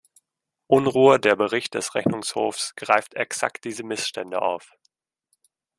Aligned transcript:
Unruhe 0.65 1.19
Der 1.19 1.35
Bericht 1.35 1.75
des 1.75 1.93
Rechnungshofs 1.93 2.73
greift 2.75 3.13
exakt 3.13 3.65
diese 3.65 3.83
Missstände 3.83 4.41
auf... 4.41 4.75